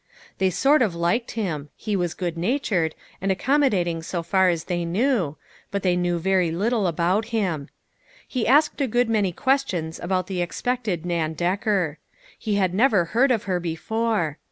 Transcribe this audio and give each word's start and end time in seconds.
They 0.39 0.49
sort 0.49 0.81
of 0.81 0.95
liked 0.95 1.33
him; 1.37 1.69
he 1.75 1.95
was 1.95 2.15
good 2.15 2.35
natured, 2.35 2.95
and 3.21 3.31
ac 3.31 3.41
commodating 3.45 4.03
so 4.03 4.23
far 4.23 4.49
as 4.49 4.63
they 4.63 4.83
knew, 4.83 5.37
but 5.69 5.83
they 5.83 5.95
knew 5.95 6.17
very 6.17 6.49
little 6.49 6.87
about 6.87 7.25
him. 7.25 7.69
He 8.27 8.47
asked 8.47 8.81
a 8.81 8.87
good 8.87 9.11
many 9.11 9.31
questions 9.31 9.99
about 10.01 10.25
the 10.25 10.41
expected 10.41 11.05
Nan 11.05 11.33
Decker. 11.33 11.99
He 12.39 12.55
had 12.55 12.73
never 12.73 13.05
heard 13.13 13.29
of 13.29 13.43
her 13.43 13.59
before. 13.59 14.39